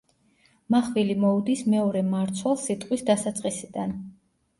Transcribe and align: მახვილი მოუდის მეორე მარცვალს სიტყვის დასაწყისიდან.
მახვილი 0.75 1.17
მოუდის 1.25 1.61
მეორე 1.73 2.01
მარცვალს 2.13 2.63
სიტყვის 2.71 3.05
დასაწყისიდან. 3.11 3.95